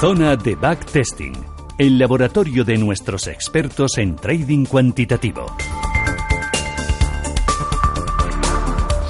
Zona 0.00 0.34
de 0.34 0.54
Backtesting, 0.54 1.34
el 1.76 1.98
laboratorio 1.98 2.64
de 2.64 2.78
nuestros 2.78 3.26
expertos 3.26 3.98
en 3.98 4.16
trading 4.16 4.64
cuantitativo. 4.64 5.44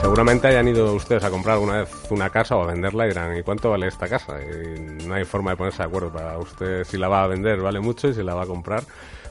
Seguramente 0.00 0.48
hayan 0.48 0.66
ido 0.66 0.92
ustedes 0.92 1.22
a 1.22 1.30
comprar 1.30 1.54
alguna 1.54 1.82
vez 1.82 1.90
una 2.10 2.28
casa 2.30 2.56
o 2.56 2.64
a 2.64 2.66
venderla 2.66 3.04
y 3.04 3.10
dirán, 3.10 3.38
¿y 3.38 3.44
cuánto 3.44 3.70
vale 3.70 3.86
esta 3.86 4.08
casa? 4.08 4.40
Y 4.42 5.06
no 5.06 5.14
hay 5.14 5.24
forma 5.24 5.52
de 5.52 5.58
ponerse 5.58 5.78
de 5.78 5.84
acuerdo 5.84 6.12
para 6.12 6.36
usted 6.38 6.82
si 6.82 6.98
la 6.98 7.06
va 7.06 7.22
a 7.22 7.28
vender 7.28 7.60
vale 7.60 7.78
mucho 7.78 8.08
y 8.08 8.14
si 8.14 8.24
la 8.24 8.34
va 8.34 8.42
a 8.42 8.46
comprar 8.46 8.82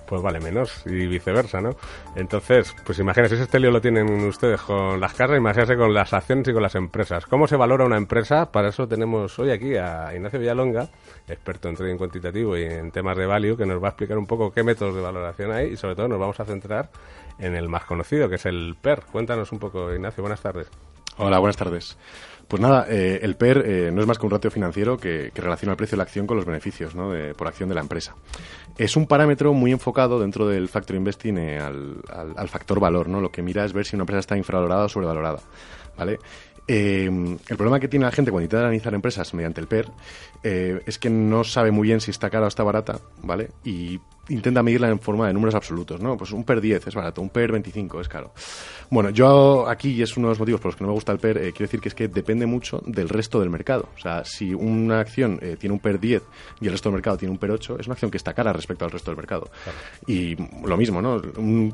pues 0.09 0.23
vale 0.23 0.39
menos 0.39 0.81
y 0.87 1.05
viceversa, 1.05 1.61
¿no? 1.61 1.75
Entonces, 2.15 2.75
pues 2.83 2.97
imagínense, 2.97 3.35
ese 3.35 3.43
este 3.43 3.59
lo 3.59 3.79
tienen 3.79 4.09
ustedes 4.25 4.59
con 4.59 4.99
las 4.99 5.13
casas, 5.13 5.37
imagínense 5.37 5.77
con 5.77 5.93
las 5.93 6.11
acciones 6.13 6.47
y 6.47 6.53
con 6.53 6.63
las 6.63 6.73
empresas. 6.73 7.27
¿Cómo 7.27 7.47
se 7.47 7.55
valora 7.55 7.85
una 7.85 7.97
empresa? 7.97 8.51
Para 8.51 8.69
eso 8.69 8.87
tenemos 8.87 9.37
hoy 9.37 9.51
aquí 9.51 9.75
a 9.77 10.11
Ignacio 10.15 10.39
Villalonga, 10.39 10.89
experto 11.27 11.69
en 11.69 11.75
trading 11.75 11.97
cuantitativo 11.97 12.57
y 12.57 12.63
en 12.63 12.89
temas 12.89 13.17
de 13.17 13.27
value, 13.27 13.55
que 13.55 13.67
nos 13.67 13.81
va 13.81 13.89
a 13.89 13.91
explicar 13.91 14.17
un 14.17 14.25
poco 14.25 14.51
qué 14.51 14.63
métodos 14.63 14.95
de 14.95 15.01
valoración 15.01 15.51
hay 15.51 15.73
y 15.73 15.77
sobre 15.77 15.95
todo 15.95 16.07
nos 16.07 16.19
vamos 16.19 16.39
a 16.39 16.45
centrar 16.45 16.89
en 17.37 17.55
el 17.55 17.69
más 17.69 17.85
conocido, 17.85 18.27
que 18.29 18.35
es 18.35 18.47
el 18.47 18.75
PER. 18.81 19.03
Cuéntanos 19.11 19.51
un 19.51 19.59
poco, 19.59 19.93
Ignacio, 19.93 20.23
buenas 20.23 20.41
tardes. 20.41 20.71
Hola, 21.17 21.37
buenas 21.37 21.57
tardes. 21.57 21.97
Pues 22.49 22.63
nada, 22.63 22.87
eh, 22.89 23.19
el 23.21 23.35
PER 23.35 23.63
eh, 23.63 23.91
no 23.93 24.01
es 24.01 24.07
más 24.07 24.17
que 24.17 24.25
un 24.25 24.31
ratio 24.31 24.49
financiero 24.49 24.97
que, 24.97 25.31
relaciona 25.35 25.73
el 25.73 25.77
precio 25.77 25.95
de 25.95 25.97
la 25.97 26.03
acción 26.03 26.25
con 26.25 26.35
los 26.35 26.47
beneficios 26.47 26.95
¿no? 26.95 27.11
de, 27.11 27.35
por 27.35 27.47
acción 27.47 27.69
de 27.69 27.75
la 27.75 27.81
empresa. 27.81 28.15
Es 28.75 28.97
un 28.97 29.05
parámetro 29.05 29.53
muy 29.53 29.71
enfocado 29.71 30.19
dentro 30.19 30.47
del 30.47 30.67
factor 30.67 30.95
investing 30.95 31.37
eh, 31.37 31.59
al, 31.59 32.01
al, 32.35 32.49
factor 32.49 32.79
valor, 32.79 33.07
¿no? 33.07 33.21
Lo 33.21 33.31
que 33.31 33.43
mira 33.43 33.63
es 33.65 33.71
ver 33.71 33.85
si 33.85 33.95
una 33.95 34.01
empresa 34.01 34.21
está 34.21 34.35
infravalorada 34.35 34.85
o 34.85 34.89
sobrevalorada, 34.89 35.39
¿vale? 35.95 36.17
el 36.67 37.39
problema 37.47 37.79
que 37.79 37.87
tiene 37.87 38.05
la 38.05 38.11
gente 38.11 38.29
cuando 38.29 38.43
intenta 38.43 38.61
analizar 38.61 38.93
empresas 38.93 39.33
mediante 39.33 39.59
el 39.59 39.65
PER 39.65 39.87
es 40.43 40.99
que 40.99 41.09
no 41.09 41.43
sabe 41.43 41.71
muy 41.71 41.87
bien 41.87 41.99
si 41.99 42.11
está 42.11 42.29
cara 42.29 42.45
o 42.45 42.47
está 42.47 42.61
barata, 42.61 42.99
¿vale? 43.23 43.49
Y 43.63 43.99
intenta 44.29 44.63
medirla 44.63 44.89
en 44.89 44.99
forma 44.99 45.27
de 45.27 45.33
números 45.33 45.55
absolutos, 45.55 45.99
¿no? 45.99 46.15
Pues 46.17 46.31
un 46.31 46.43
PER 46.43 46.61
10 46.61 46.87
es 46.87 46.95
barato, 46.95 47.21
un 47.21 47.29
PER 47.29 47.51
25 47.51 48.01
es 48.01 48.07
caro. 48.07 48.31
Bueno, 48.89 49.09
yo 49.09 49.67
aquí, 49.67 49.91
y 49.91 50.01
es 50.01 50.15
uno 50.17 50.27
de 50.27 50.31
los 50.31 50.39
motivos 50.39 50.61
por 50.61 50.69
los 50.69 50.75
que 50.75 50.83
no 50.83 50.89
me 50.89 50.93
gusta 50.93 51.11
el 51.11 51.19
PER, 51.19 51.37
quiero 51.37 51.59
decir 51.59 51.79
que 51.79 51.89
es 51.89 51.95
que 51.95 52.07
depende 52.07 52.38
mucho 52.45 52.81
del 52.85 53.09
resto 53.09 53.39
del 53.39 53.49
mercado. 53.49 53.89
O 53.95 53.99
sea, 53.99 54.23
si 54.25 54.53
una 54.53 54.99
acción 54.99 55.39
eh, 55.41 55.57
tiene 55.59 55.73
un 55.73 55.79
PER 55.79 55.99
10 55.99 56.23
y 56.61 56.65
el 56.65 56.71
resto 56.71 56.89
del 56.89 56.95
mercado 56.95 57.17
tiene 57.17 57.31
un 57.31 57.37
PER 57.37 57.51
8, 57.51 57.77
es 57.79 57.87
una 57.87 57.93
acción 57.93 58.11
que 58.11 58.17
está 58.17 58.33
cara 58.33 58.53
respecto 58.53 58.85
al 58.85 58.91
resto 58.91 59.11
del 59.11 59.17
mercado. 59.17 59.49
Y 60.07 60.35
lo 60.65 60.77
mismo, 60.77 61.01
¿no? 61.01 61.21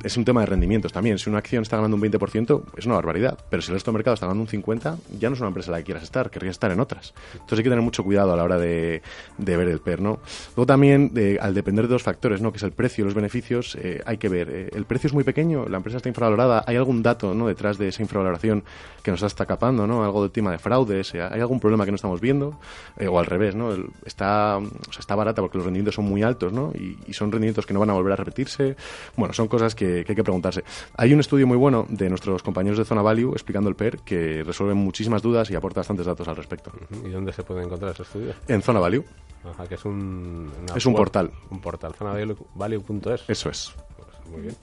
es 0.03 0.17
un 0.17 0.25
tema 0.25 0.41
de 0.41 0.47
rendimientos 0.47 0.91
también. 0.91 1.17
Si 1.17 1.29
una 1.29 1.39
acción 1.39 1.63
está 1.63 1.77
ganando 1.77 1.95
un 1.95 2.03
20%, 2.03 2.63
es 2.77 2.85
una 2.85 2.95
barbaridad. 2.95 3.37
Pero 3.49 3.61
si 3.61 3.69
el 3.69 3.75
resto 3.75 3.91
del 3.91 3.97
mercado 3.97 4.15
está 4.15 4.27
ganando 4.27 4.43
un 4.43 4.63
50%, 4.63 4.97
ya 5.19 5.29
no 5.29 5.35
es 5.35 5.39
una 5.39 5.49
empresa 5.49 5.69
en 5.69 5.73
la 5.73 5.77
que 5.79 5.85
quieras 5.85 6.03
estar, 6.03 6.29
querrías 6.29 6.53
estar 6.53 6.71
en 6.71 6.79
otras. 6.79 7.13
Entonces 7.33 7.59
hay 7.59 7.63
que 7.63 7.69
tener 7.69 7.83
mucho 7.83 8.03
cuidado 8.03 8.33
a 8.33 8.35
la 8.35 8.43
hora 8.43 8.57
de, 8.57 9.01
de 9.37 9.57
ver 9.57 9.67
el 9.67 9.79
PER, 9.79 10.01
¿no? 10.01 10.19
Luego 10.55 10.65
también, 10.65 11.13
de, 11.13 11.37
al 11.39 11.53
depender 11.53 11.85
de 11.85 11.93
dos 11.93 12.03
factores, 12.03 12.41
¿no? 12.41 12.51
Que 12.51 12.57
es 12.57 12.63
el 12.63 12.71
precio 12.71 13.03
y 13.03 13.05
los 13.05 13.13
beneficios, 13.13 13.77
eh, 13.81 14.01
hay 14.05 14.17
que 14.17 14.29
ver. 14.29 14.69
el 14.73 14.85
precio 14.85 15.07
es 15.07 15.13
muy 15.13 15.23
pequeño, 15.23 15.67
la 15.67 15.77
empresa 15.77 15.97
está 15.97 16.09
infravalorada, 16.09 16.63
hay 16.67 16.75
algún 16.75 17.03
dato, 17.03 17.33
¿no? 17.33 17.47
Detrás 17.47 17.77
de 17.77 17.87
esa 17.87 18.01
infravaloración 18.01 18.63
que 19.03 19.11
nos 19.11 19.21
está 19.21 19.45
capando, 19.45 19.87
¿no? 19.87 20.03
Algo 20.03 20.21
del 20.21 20.31
tema 20.31 20.51
de 20.51 20.54
fraudes, 20.59 21.13
¿hay 21.13 21.39
algún 21.39 21.59
problema 21.59 21.85
que 21.85 21.91
no 21.91 21.95
estamos 21.95 22.21
viendo? 22.21 22.59
Eh, 22.97 23.07
o 23.07 23.19
al 23.19 23.25
revés, 23.25 23.55
¿no? 23.55 23.71
está, 24.05 24.59
está 24.97 25.15
barata 25.15 25.41
porque 25.41 25.57
los 25.57 25.65
rendimientos 25.65 25.95
son 25.95 26.05
muy 26.05 26.23
altos, 26.23 26.53
¿no? 26.53 26.71
Y, 26.73 27.13
son 27.13 27.31
rendimientos 27.31 27.65
que 27.65 27.73
no 27.73 27.79
van 27.79 27.89
a 27.89 27.93
volver 27.93 28.13
a 28.13 28.15
repetirse. 28.17 28.75
Bueno, 29.15 29.33
son 29.33 29.47
cosas 29.47 29.73
que, 29.73 30.05
hay 30.07 30.15
que 30.15 30.23
preguntarse. 30.23 30.63
Hay 30.97 31.13
un 31.13 31.21
estudio 31.21 31.47
muy 31.47 31.55
bueno 31.55 31.85
de 31.87 32.09
nuestros 32.09 32.43
compañeros 32.43 32.77
de 32.77 32.83
Zona 32.83 33.01
Value 33.01 33.31
explicando 33.31 33.69
el 33.69 33.75
PER 33.75 33.99
que 33.99 34.43
resuelve 34.43 34.73
muchísimas 34.73 35.21
dudas 35.21 35.49
y 35.49 35.55
aporta 35.55 35.79
bastantes 35.79 36.05
datos 36.05 36.27
al 36.27 36.35
respecto. 36.35 36.71
¿Y 37.05 37.09
dónde 37.09 37.31
se 37.31 37.43
puede 37.43 37.63
encontrar 37.63 37.91
ese 37.91 38.03
estudio? 38.03 38.33
En 38.47 38.61
Zona 38.61 38.79
Value. 38.79 39.05
Ajá, 39.45 39.67
que 39.67 39.75
es 39.75 39.85
un... 39.85 40.51
Es 40.75 40.85
un 40.85 40.95
portal. 40.95 41.31
Un 41.49 41.61
portal, 41.61 41.93
zonavalue.es. 41.93 43.29
Eso 43.29 43.49
es. 43.49 43.73
Pues 43.95 44.27
muy 44.31 44.41
bien. 44.41 44.55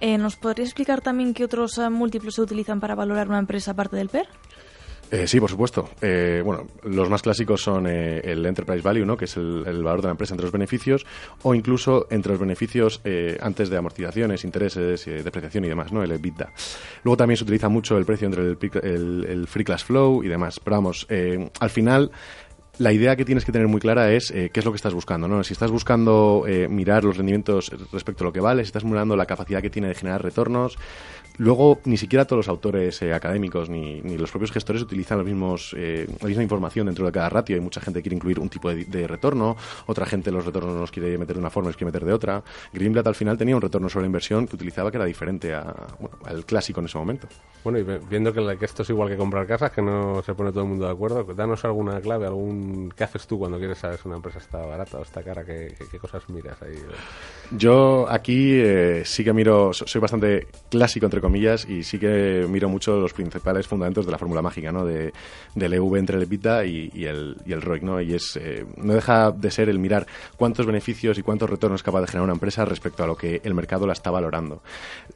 Eh, 0.00 0.18
¿Nos 0.18 0.36
podría 0.36 0.64
explicar 0.64 1.00
también 1.00 1.32
qué 1.32 1.44
otros 1.44 1.78
eh, 1.78 1.88
múltiplos 1.88 2.34
se 2.34 2.42
utilizan 2.42 2.80
para 2.80 2.94
valorar 2.94 3.28
una 3.28 3.38
empresa 3.38 3.70
aparte 3.70 3.96
del 3.96 4.08
PER? 4.08 4.26
Eh, 5.12 5.26
sí, 5.26 5.38
por 5.38 5.50
supuesto. 5.50 5.90
bueno, 6.00 6.66
los 6.84 7.10
más 7.10 7.20
clásicos 7.20 7.62
son 7.62 7.86
el 7.86 8.46
Enterprise 8.46 8.82
Value, 8.82 9.04
¿no? 9.04 9.16
que 9.16 9.26
es 9.26 9.36
el, 9.36 9.82
valor 9.82 10.00
de 10.00 10.08
la 10.08 10.12
empresa 10.12 10.32
entre 10.32 10.46
los 10.46 10.52
beneficios, 10.52 11.04
o 11.42 11.54
incluso 11.54 12.06
entre 12.10 12.32
los 12.32 12.40
beneficios 12.40 13.00
antes 13.40 13.68
de 13.68 13.76
amortizaciones, 13.76 14.42
intereses, 14.44 15.04
depreciación 15.04 15.66
y 15.66 15.68
demás, 15.68 15.92
¿no? 15.92 16.02
el 16.02 16.12
EBITDA. 16.12 16.50
Luego 17.04 17.18
también 17.18 17.36
se 17.36 17.44
utiliza 17.44 17.68
mucho 17.68 17.98
el 17.98 18.06
precio 18.06 18.26
entre 18.26 18.42
el, 18.42 19.26
el 19.28 19.46
Free 19.46 19.64
Class 19.64 19.84
Flow 19.84 20.24
y 20.24 20.28
demás. 20.28 20.58
Pero 20.58 20.76
vamos, 20.76 21.06
al 21.60 21.70
final 21.70 22.10
la 22.78 22.92
idea 22.92 23.16
que 23.16 23.24
tienes 23.24 23.44
que 23.44 23.52
tener 23.52 23.68
muy 23.68 23.80
clara 23.80 24.12
es 24.12 24.30
eh, 24.30 24.50
qué 24.52 24.60
es 24.60 24.66
lo 24.66 24.72
que 24.72 24.76
estás 24.76 24.94
buscando. 24.94 25.28
¿no? 25.28 25.44
Si 25.44 25.52
estás 25.52 25.70
buscando 25.70 26.44
eh, 26.46 26.68
mirar 26.68 27.04
los 27.04 27.16
rendimientos 27.16 27.70
respecto 27.92 28.24
a 28.24 28.26
lo 28.26 28.32
que 28.32 28.40
vale, 28.40 28.62
si 28.62 28.68
estás 28.68 28.84
mirando 28.84 29.16
la 29.16 29.26
capacidad 29.26 29.60
que 29.60 29.70
tiene 29.70 29.88
de 29.88 29.94
generar 29.94 30.22
retornos, 30.22 30.78
Luego, 31.38 31.80
ni 31.84 31.96
siquiera 31.96 32.26
todos 32.26 32.38
los 32.38 32.48
autores 32.48 33.00
eh, 33.02 33.12
académicos 33.14 33.70
ni, 33.70 34.00
los 34.16 34.30
propios 34.30 34.52
gestores 34.52 34.82
utilizan 34.82 35.18
los 35.18 35.26
mismos, 35.26 35.74
eh, 35.78 36.06
la 36.20 36.28
misma 36.28 36.42
información 36.42 36.86
dentro 36.86 37.06
de 37.06 37.12
cada 37.12 37.28
ratio. 37.28 37.56
Hay 37.56 37.62
mucha 37.62 37.80
gente 37.80 38.00
que 38.00 38.02
quiere 38.02 38.16
incluir 38.16 38.38
un 38.38 38.48
tipo 38.48 38.72
de, 38.72 39.06
retorno, 39.06 39.56
otra 39.86 40.06
gente 40.06 40.30
los 40.30 40.44
retornos 40.44 40.74
no 40.74 40.80
los 40.80 40.90
quiere 40.90 41.16
meter 41.16 41.36
de 41.36 41.40
una 41.40 41.50
forma, 41.50 41.70
los 41.70 41.76
quiere 41.76 41.90
meter 41.90 42.04
de 42.04 42.12
otra. 42.12 42.42
Greenblatt 42.72 43.06
al 43.06 43.14
final 43.14 43.38
tenía 43.38 43.56
un 43.56 43.62
retorno 43.62 43.88
sobre 43.88 44.06
inversión 44.06 44.46
que 44.46 44.56
utilizaba 44.56 44.90
que 44.90 44.98
era 44.98 45.06
diferente 45.06 45.54
a, 45.54 45.74
al 46.24 46.44
clásico 46.44 46.80
en 46.80 46.86
ese 46.86 46.98
momento. 46.98 47.26
Bueno, 47.64 47.78
y 47.78 47.82
viendo 48.08 48.32
que, 48.32 48.64
esto 48.64 48.82
es 48.82 48.90
igual 48.90 49.08
que 49.08 49.16
comprar 49.16 49.46
casas, 49.46 49.70
que 49.72 49.80
no 49.80 50.22
se 50.22 50.34
pone 50.34 50.50
todo 50.50 50.64
el 50.64 50.68
mundo 50.68 50.86
de 50.86 50.92
acuerdo, 50.92 51.24
danos 51.34 51.64
alguna 51.64 52.00
clave, 52.00 52.26
algún 52.26 52.61
qué 52.96 53.04
haces 53.04 53.26
tú 53.26 53.38
cuando 53.38 53.58
quieres 53.58 53.78
saber 53.78 53.98
si 53.98 54.08
una 54.08 54.16
empresa 54.16 54.38
está 54.38 54.58
barata 54.58 54.98
o 54.98 55.02
está 55.02 55.22
cara, 55.22 55.44
qué, 55.44 55.74
cosas 56.00 56.28
miras 56.28 56.60
ahí. 56.62 56.76
Yo 57.50 58.06
aquí 58.08 58.52
eh, 58.54 59.02
sí 59.04 59.24
que 59.24 59.32
miro, 59.32 59.72
soy 59.72 60.00
bastante 60.00 60.46
clásico 60.70 61.06
entre 61.06 61.20
comillas, 61.20 61.68
y 61.68 61.82
sí 61.82 61.98
que 61.98 62.46
miro 62.48 62.68
mucho 62.68 62.98
los 62.98 63.12
principales 63.12 63.66
fundamentos 63.66 64.06
de 64.06 64.12
la 64.12 64.18
fórmula 64.18 64.42
mágica, 64.42 64.72
¿no? 64.72 64.84
De, 64.84 65.12
del 65.54 65.72
EV 65.74 65.96
entre 65.96 66.16
el 66.16 66.22
EBITDA 66.22 66.64
y, 66.64 67.04
el, 67.04 67.36
y 67.44 67.52
el 67.52 67.62
ROIC, 67.62 67.82
¿no? 67.82 68.00
Y 68.00 68.14
es, 68.14 68.36
eh, 68.36 68.64
no 68.76 68.94
deja 68.94 69.30
de 69.30 69.50
ser 69.50 69.68
el 69.68 69.78
mirar 69.78 70.06
cuántos 70.36 70.66
beneficios 70.66 71.18
y 71.18 71.22
cuántos 71.22 71.50
retornos 71.50 71.80
es 71.80 71.82
capaz 71.84 72.00
de 72.02 72.06
generar 72.06 72.24
una 72.24 72.34
empresa 72.34 72.64
respecto 72.64 73.04
a 73.04 73.06
lo 73.06 73.16
que 73.16 73.40
el 73.44 73.54
mercado 73.54 73.86
la 73.86 73.92
está 73.92 74.10
valorando. 74.10 74.62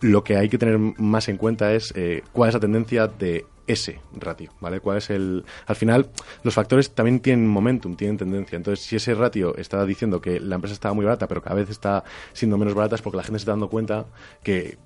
Lo 0.00 0.22
que 0.22 0.36
hay 0.36 0.48
que 0.48 0.58
tener 0.58 0.78
más 0.78 1.28
en 1.28 1.36
cuenta 1.36 1.72
es 1.72 1.92
eh, 1.96 2.22
cuál 2.32 2.48
es 2.48 2.54
la 2.54 2.60
tendencia 2.60 3.06
de 3.06 3.46
ese 3.66 4.00
ratio, 4.15 4.53
¿vale? 4.60 4.81
¿Cuál 4.81 4.99
es 4.99 5.10
el...? 5.10 5.44
Al 5.66 5.77
final, 5.77 6.10
los 6.43 6.54
factores 6.54 6.91
también 6.91 7.21
tienen 7.21 7.47
momentum, 7.47 7.97
tienen 7.97 8.16
tendencia. 8.16 8.56
Entonces, 8.56 8.84
si 8.84 8.97
ese 8.97 9.15
ratio 9.15 9.56
está 9.56 9.84
diciendo 9.84 10.21
que 10.21 10.41
la 10.41 10.56
empresa 10.56 10.75
estaba 10.75 10.94
muy 10.94 11.04
barata, 11.04 11.27
pero 11.28 11.43
cada 11.43 11.56
vez 11.56 11.71
está 11.71 12.05
siendo 12.32 12.59
menos 12.59 12.75
barata, 12.75 12.94
es 12.94 13.03
porque 13.03 13.16
la 13.16 13.22
gente 13.22 13.38
se 13.38 13.43
está 13.43 13.53
dando 13.53 13.69
cuenta 13.69 14.06
que 14.43 14.78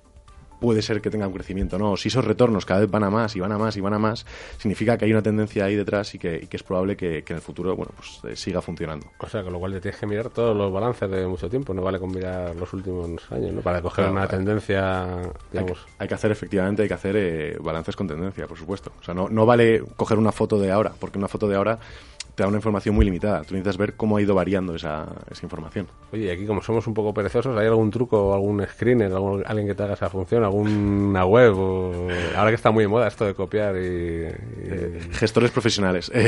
puede 0.61 0.83
ser 0.83 1.01
que 1.01 1.09
tenga 1.09 1.27
un 1.27 1.33
crecimiento, 1.33 1.79
¿no? 1.79 1.97
Si 1.97 2.07
esos 2.07 2.23
retornos 2.23 2.67
cada 2.67 2.81
vez 2.81 2.89
van 2.89 3.03
a 3.03 3.09
más 3.09 3.35
y 3.35 3.39
van 3.39 3.51
a 3.51 3.57
más 3.57 3.75
y 3.75 3.81
van 3.81 3.95
a 3.95 3.99
más, 3.99 4.27
significa 4.59 4.95
que 4.95 5.05
hay 5.05 5.11
una 5.11 5.23
tendencia 5.23 5.65
ahí 5.65 5.75
detrás 5.75 6.13
y 6.13 6.19
que, 6.19 6.47
es 6.49 6.63
probable 6.63 6.95
que, 6.95 7.23
en 7.27 7.35
el 7.35 7.41
futuro, 7.41 7.75
bueno, 7.75 7.91
pues 7.95 8.19
eh, 8.31 8.35
siga 8.35 8.61
funcionando. 8.61 9.07
O 9.17 9.27
sea, 9.27 9.41
con 9.41 9.51
lo 9.51 9.59
cual 9.59 9.81
tienes 9.81 9.99
que 9.99 10.05
mirar 10.05 10.29
todos 10.29 10.55
los 10.55 10.71
balances 10.71 11.09
de 11.09 11.25
mucho 11.25 11.49
tiempo, 11.49 11.73
no 11.73 11.81
vale 11.81 11.99
con 11.99 12.11
mirar 12.11 12.55
los 12.55 12.71
últimos 12.73 13.19
años, 13.31 13.53
¿no? 13.53 13.61
Para 13.61 13.81
coger 13.81 14.07
una 14.07 14.27
tendencia, 14.27 15.19
digamos... 15.51 15.83
Hay 15.97 16.07
que, 16.07 16.13
hacer, 16.13 16.31
efectivamente, 16.31 16.83
hay 16.83 16.87
que 16.87 16.93
hacer 16.93 17.15
eh, 17.17 17.57
balances 17.59 17.95
con 17.95 18.07
tendencia, 18.07 18.45
por 18.45 18.57
supuesto. 18.57 18.91
O 19.01 19.03
sea, 19.03 19.15
no, 19.15 19.29
no 19.29 19.47
vale 19.47 19.83
coger 19.95 20.19
una 20.19 20.31
foto 20.31 20.59
de 20.59 20.71
ahora, 20.71 20.93
porque 20.99 21.17
una 21.17 21.27
foto 21.27 21.47
de 21.47 21.55
ahora 21.55 21.79
te 22.35 22.43
da 22.43 22.47
una 22.47 22.57
información 22.57 22.95
muy 22.95 23.05
limitada. 23.05 23.41
Tú 23.43 23.53
necesitas 23.53 23.77
ver 23.77 23.95
cómo 23.95 24.17
ha 24.17 24.21
ido 24.21 24.33
variando 24.33 24.75
esa, 24.75 25.07
esa 25.29 25.45
información. 25.45 25.87
Oye, 26.11 26.31
aquí 26.31 26.45
como 26.45 26.61
somos 26.61 26.87
un 26.87 26.93
poco 26.93 27.13
perezosos, 27.13 27.57
¿hay 27.57 27.67
algún 27.67 27.91
truco 27.91 28.33
algún 28.33 28.65
screener, 28.65 29.11
alguien 29.45 29.67
que 29.67 29.75
te 29.75 29.83
haga 29.83 29.93
esa 29.93 30.09
función, 30.09 30.43
alguna 30.43 31.25
web? 31.25 31.53
O... 31.57 32.07
Ahora 32.35 32.49
que 32.49 32.55
está 32.55 32.71
muy 32.71 32.83
de 32.83 32.87
moda 32.87 33.07
esto 33.07 33.25
de 33.25 33.33
copiar 33.33 33.75
y... 33.75 33.79
Eh, 33.81 34.99
gestores 35.11 35.51
profesionales. 35.51 36.11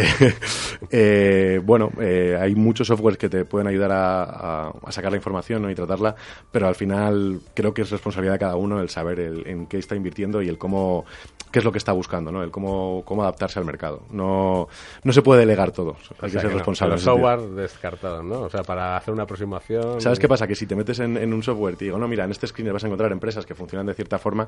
Eh, 0.92 1.56
eh, 1.56 1.62
bueno, 1.64 1.92
hay 1.98 2.56
muchos 2.56 2.88
softwares 2.88 3.18
que 3.18 3.30
te 3.30 3.46
pueden 3.46 3.68
ayudar 3.68 3.92
a, 3.92 4.70
a, 4.70 4.92
sacar 4.92 5.12
la 5.12 5.18
información 5.18 5.70
y 5.70 5.76
tratarla, 5.76 6.16
pero 6.52 6.68
al 6.68 6.76
final 6.76 7.42
creo 7.54 7.74
que 7.74 7.84
es 7.84 7.90
responsabilidad 7.90 8.34
de 8.34 8.40
cada 8.40 8.56
uno 8.56 8.80
el 8.80 8.90
saber 8.90 9.20
el, 9.20 9.48
en 9.48 9.66
qué 9.68 9.78
está 9.78 9.96
invirtiendo 9.96 10.42
y 10.42 10.50
el 10.50 10.58
cómo 10.58 11.06
qué 11.54 11.60
es 11.60 11.66
lo 11.66 11.72
que 11.72 11.78
está 11.78 11.92
buscando, 11.92 12.32
¿no? 12.32 12.42
El 12.42 12.50
cómo, 12.50 13.04
cómo 13.06 13.22
adaptarse 13.22 13.60
al 13.60 13.66
mercado. 13.66 14.02
No, 14.10 14.68
no 15.04 15.14
se 15.14 15.22
puede 15.22 15.42
delegar 15.42 15.72
todo. 15.72 15.96
Hay 16.20 16.32
que 16.32 16.40
ser 16.40 16.52
responsable. 16.52 16.96
el 16.96 17.00
software 17.00 17.42
descartado, 17.42 18.24
¿no? 18.24 18.42
O 18.42 18.50
sea, 18.50 18.64
para 18.64 18.98
hacer 18.98 19.14
una 19.14 19.24
aproximación. 19.24 20.02
¿Sabes 20.02 20.18
qué 20.18 20.28
pasa? 20.28 20.48
Que 20.48 20.56
si 20.56 20.66
te 20.66 20.76
metes 20.76 21.00
en, 21.00 21.32
un 21.32 21.44
software 21.44 21.76
y 21.76 21.78
te 21.78 21.86
digo, 21.86 22.00
no, 22.00 22.08
mira, 22.08 22.26
en 22.26 22.32
este 22.32 22.48
screener 22.48 22.74
vas 22.74 22.84
a 22.84 22.88
encontrar 22.88 23.12
empresas 23.12 23.46
que 23.46 23.54
funcionan 23.54 23.86
de 23.86 23.94
cierta 23.94 24.18
forma, 24.18 24.48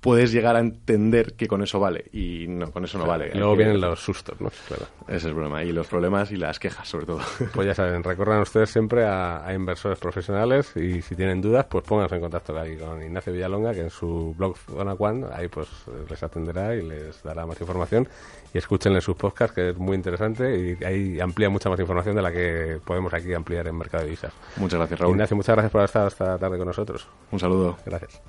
puedes 0.00 0.30
llegar 0.30 0.54
a 0.54 0.60
entender 0.60 1.34
que 1.34 1.48
con 1.48 1.60
eso 1.60 1.80
vale. 1.80 2.04
Y 2.12 2.46
no, 2.46 2.70
con 2.70 2.84
eso 2.84 2.98
no 2.98 3.06
vale. 3.06 3.32
Y 3.34 3.38
luego 3.38 3.56
vienen 3.56 3.80
los 3.80 3.98
sustos, 3.98 4.40
¿no? 4.40 4.52
Claro. 4.68 4.86
Ese 5.08 5.16
es 5.16 5.24
el 5.24 5.32
problema. 5.32 5.64
Y 5.64 5.72
los 5.72 5.88
problemas 5.88 6.30
y 6.30 6.36
las 6.36 6.60
quejas, 6.60 6.86
sobre 6.88 7.06
todo. 7.06 7.20
Pues 7.52 7.66
ya 7.66 7.74
saben, 7.74 8.02
recorran 8.02 8.40
ustedes 8.40 8.70
siempre 8.70 9.04
a, 9.06 9.52
inversores 9.54 9.98
profesionales 9.98 10.72
y 10.76 11.02
si 11.02 11.14
tienen 11.14 11.40
dudas, 11.40 11.66
pues 11.66 11.84
pónganse 11.84 12.16
en 12.16 12.20
contacto 12.20 12.58
ahí 12.58 12.76
con 12.76 13.00
Ignacio 13.02 13.32
Villalonga, 13.32 13.72
que 13.72 13.80
en 13.80 13.90
su 13.90 14.34
blog 14.36 14.56
Zona 14.56 14.94
One, 14.94 15.26
ahí 15.32 15.48
pues 15.48 15.68
les 16.08 16.22
atendrá 16.22 16.43
atenderá 16.44 16.74
y 16.74 16.82
les 16.82 17.22
dará 17.22 17.46
más 17.46 17.60
información. 17.60 18.08
Y 18.52 18.58
escúchenle 18.58 19.00
sus 19.00 19.16
podcasts, 19.16 19.54
que 19.54 19.70
es 19.70 19.76
muy 19.76 19.96
interesante 19.96 20.78
y 20.80 20.84
ahí 20.84 21.20
amplía 21.20 21.50
mucha 21.50 21.68
más 21.68 21.80
información 21.80 22.14
de 22.14 22.22
la 22.22 22.30
que 22.30 22.80
podemos 22.84 23.12
aquí 23.12 23.34
ampliar 23.34 23.66
en 23.66 23.76
Mercado 23.76 24.02
de 24.02 24.10
Divisas. 24.10 24.32
Muchas 24.56 24.78
gracias, 24.78 25.00
Raúl. 25.00 25.12
Ignacio, 25.12 25.36
muchas 25.36 25.54
gracias 25.54 25.72
por 25.72 25.84
estar 25.84 26.06
esta 26.06 26.38
tarde 26.38 26.56
con 26.58 26.66
nosotros. 26.66 27.08
Un 27.32 27.40
saludo. 27.40 27.76
Gracias. 27.84 28.20